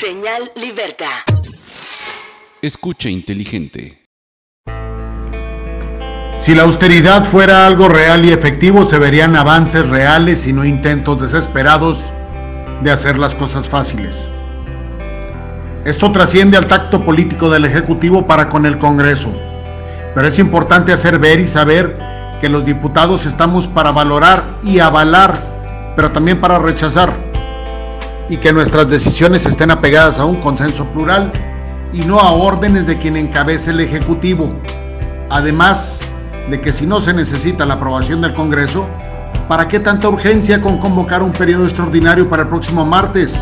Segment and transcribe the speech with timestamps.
[0.00, 1.22] Señal Libertad.
[2.60, 4.06] Escucha inteligente.
[6.36, 11.22] Si la austeridad fuera algo real y efectivo, se verían avances reales y no intentos
[11.22, 12.00] desesperados
[12.82, 14.16] de hacer las cosas fáciles.
[15.84, 19.32] Esto trasciende al tacto político del Ejecutivo para con el Congreso,
[20.12, 21.96] pero es importante hacer ver y saber
[22.40, 25.34] que los diputados estamos para valorar y avalar,
[25.94, 27.23] pero también para rechazar,
[28.28, 31.32] y que nuestras decisiones estén apegadas a un consenso plural
[31.92, 34.52] y no a órdenes de quien encabece el Ejecutivo.
[35.30, 35.98] Además
[36.50, 38.86] de que si no se necesita la aprobación del Congreso,
[39.48, 43.34] ¿para qué tanta urgencia con convocar un periodo extraordinario para el próximo martes?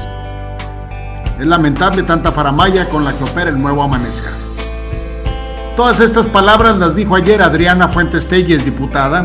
[1.39, 4.31] Es lamentable tanta faramaya con la que opera el nuevo Amanezca.
[5.77, 9.25] Todas estas palabras las dijo ayer Adriana Fuentes Telles, diputada,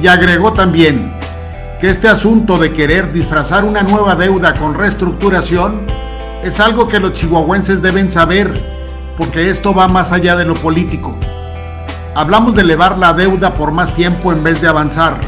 [0.00, 1.17] y agregó también
[1.80, 5.82] que este asunto de querer disfrazar una nueva deuda con reestructuración
[6.42, 8.52] es algo que los chihuahuenses deben saber,
[9.16, 11.14] porque esto va más allá de lo político.
[12.16, 15.20] Hablamos de elevar la deuda por más tiempo en vez de avanzar.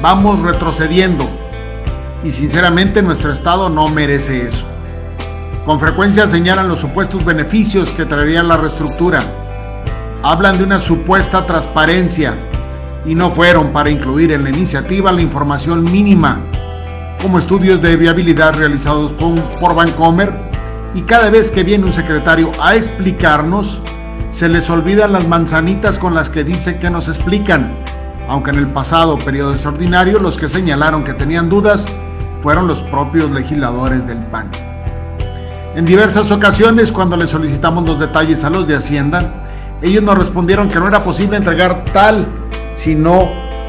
[0.00, 1.28] Vamos retrocediendo
[2.24, 4.64] y sinceramente nuestro Estado no merece eso.
[5.66, 9.18] Con frecuencia señalan los supuestos beneficios que traería la reestructura.
[10.22, 12.34] Hablan de una supuesta transparencia
[13.06, 16.40] y no fueron para incluir en la iniciativa la información mínima,
[17.22, 19.12] como estudios de viabilidad realizados
[19.60, 20.32] por Vancomer,
[20.94, 23.80] y cada vez que viene un secretario a explicarnos,
[24.30, 27.76] se les olvidan las manzanitas con las que dicen que nos explican,
[28.28, 31.84] aunque en el pasado periodo extraordinario los que señalaron que tenían dudas
[32.42, 34.50] fueron los propios legisladores del PAN.
[35.74, 39.22] En diversas ocasiones, cuando le solicitamos los detalles a los de Hacienda,
[39.82, 42.26] ellos nos respondieron que no era posible entregar tal,
[42.76, 43.28] sino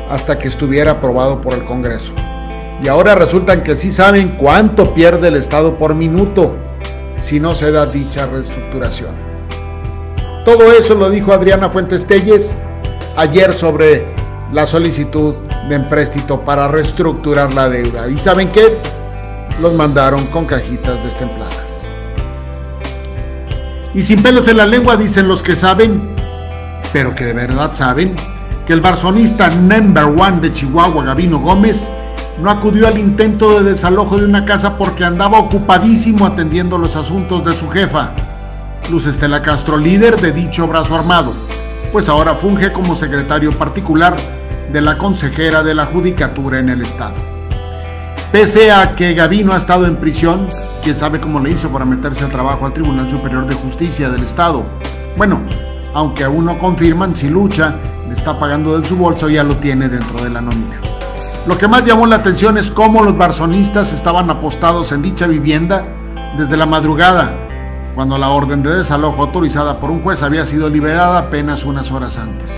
[0.09, 2.13] hasta que estuviera aprobado por el Congreso.
[2.83, 6.55] Y ahora resultan que sí saben cuánto pierde el Estado por minuto
[7.22, 9.11] si no se da dicha reestructuración.
[10.45, 12.52] Todo eso lo dijo Adriana Fuentes Telles
[13.17, 14.05] ayer sobre
[14.54, 15.36] la solicitud
[15.67, 18.08] de empréstito para reestructurar la deuda.
[18.08, 18.77] ¿Y saben qué?
[19.61, 21.65] Los mandaron con cajitas destempladas.
[23.93, 26.02] Y sin pelos en la lengua dicen los que saben,
[26.93, 28.15] pero que de verdad saben,
[28.67, 31.89] que el barzonista number one de Chihuahua, Gavino Gómez,
[32.42, 37.45] no acudió al intento de desalojo de una casa porque andaba ocupadísimo atendiendo los asuntos
[37.45, 38.11] de su jefa,
[38.92, 41.33] Luz Estela Castro, líder de dicho brazo armado,
[41.94, 44.17] pues ahora funge como secretario particular
[44.72, 47.16] de la consejera de la Judicatura en el Estado.
[48.34, 50.48] Pese a que Gavino ha estado en prisión,
[50.84, 54.23] quién sabe cómo le hizo para meterse al trabajo al Tribunal Superior de Justicia del
[54.23, 54.66] Estado.
[55.16, 55.39] Bueno,
[55.94, 57.76] aunque aún no confirman si lucha,
[58.07, 60.77] le está pagando de su bolso, ya lo tiene dentro de la nómina.
[61.47, 65.85] Lo que más llamó la atención es cómo los barzonistas estaban apostados en dicha vivienda
[66.37, 67.33] desde la madrugada,
[67.95, 72.17] cuando la orden de desalojo autorizada por un juez había sido liberada apenas unas horas
[72.17, 72.51] antes.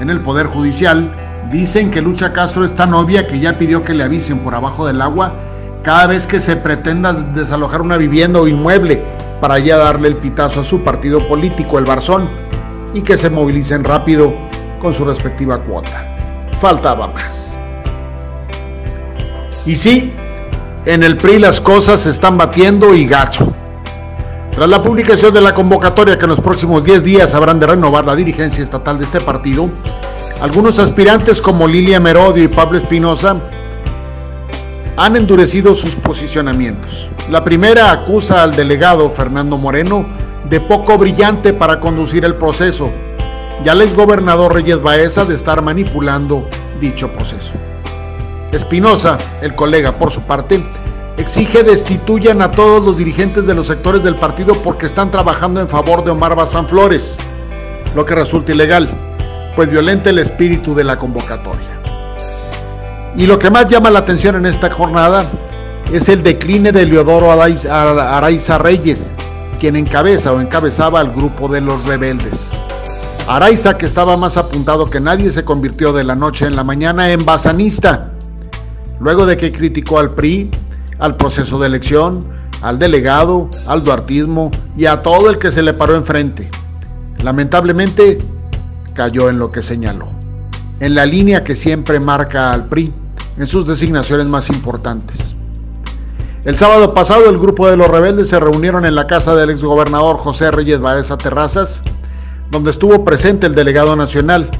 [0.00, 1.14] En el Poder Judicial
[1.50, 4.86] dicen que Lucha Castro es tan obvia que ya pidió que le avisen por abajo
[4.86, 5.32] del agua
[5.82, 9.02] cada vez que se pretenda desalojar una vivienda o inmueble
[9.40, 12.28] para ya darle el pitazo a su partido político, el Barzón,
[12.94, 14.32] y que se movilicen rápido
[14.80, 16.16] con su respectiva cuota.
[16.60, 17.54] Faltaba más.
[19.64, 20.12] Y sí,
[20.84, 23.52] en el PRI las cosas se están batiendo y gacho.
[24.50, 28.04] Tras la publicación de la convocatoria que en los próximos 10 días habrán de renovar
[28.04, 29.68] la dirigencia estatal de este partido,
[30.40, 33.36] algunos aspirantes como Lilia Merodio y Pablo Espinosa
[34.96, 37.08] han endurecido sus posicionamientos.
[37.30, 40.04] La primera acusa al delegado Fernando Moreno
[40.48, 42.90] de poco brillante para conducir el proceso
[43.64, 46.48] y al exgobernador Reyes Baeza de estar manipulando
[46.80, 47.52] dicho proceso.
[48.50, 50.62] Espinosa, el colega por su parte,
[51.16, 55.68] exige destituyan a todos los dirigentes de los sectores del partido porque están trabajando en
[55.68, 57.16] favor de Omar Bazán Flores,
[57.94, 58.90] lo que resulta ilegal,
[59.54, 61.68] pues violenta el espíritu de la convocatoria.
[63.16, 65.24] Y lo que más llama la atención en esta jornada
[65.92, 69.11] es el decline de Leodoro Araiza Reyes,
[69.62, 72.48] quien encabeza o encabezaba al grupo de los rebeldes.
[73.28, 77.12] Araiza, que estaba más apuntado que nadie, se convirtió de la noche en la mañana
[77.12, 78.10] en basanista,
[78.98, 80.50] luego de que criticó al PRI,
[80.98, 82.26] al proceso de elección,
[82.60, 86.50] al delegado, al duartismo y a todo el que se le paró enfrente.
[87.22, 88.18] Lamentablemente,
[88.94, 90.08] cayó en lo que señaló,
[90.80, 92.92] en la línea que siempre marca al PRI
[93.38, 95.36] en sus designaciones más importantes.
[96.44, 100.18] El sábado pasado el grupo de los rebeldes se reunieron en la casa del exgobernador
[100.18, 101.82] José Reyes Baeza Terrazas,
[102.50, 104.50] donde estuvo presente el delegado nacional,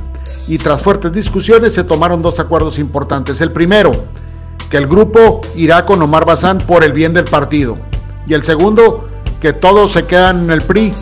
[0.46, 3.40] y tras fuertes discusiones se tomaron dos acuerdos importantes.
[3.40, 3.90] El primero,
[4.70, 7.76] que el grupo irá con Omar Bazán por el bien del partido,
[8.28, 9.08] Y el segundo,
[9.40, 10.94] que todos se quedan en el PRI,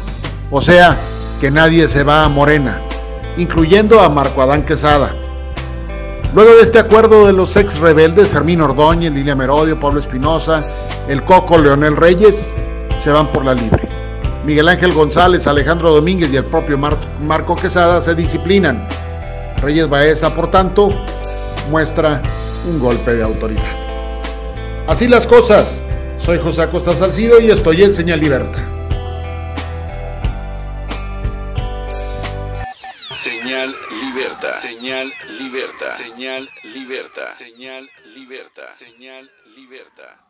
[0.50, 0.96] o sea,
[1.42, 2.80] que nadie se va a Morena,
[3.36, 5.12] incluyendo a Marco Adán Quesada.
[6.32, 10.64] Luego de este acuerdo de los ex rebeldes, Fermín Ordóñez, Lilia Merodio, Pablo Espinosa,
[11.08, 12.48] el Coco Leonel Reyes,
[13.02, 13.88] se van por la libre.
[14.46, 18.86] Miguel Ángel González, Alejandro Domínguez y el propio Marco Quesada se disciplinan.
[19.60, 20.90] Reyes Baeza, por tanto,
[21.68, 22.22] muestra
[22.68, 23.64] un golpe de autoridad.
[24.86, 25.80] Así las cosas.
[26.18, 28.79] Soy José Acosta Salcido y estoy en Señal Libertad.
[33.20, 34.58] Señal Libertad.
[34.60, 35.96] Señal Libertad.
[35.98, 37.34] Señal Libertad.
[37.34, 38.74] Señal Libertad.
[38.78, 40.29] Señal Libertad.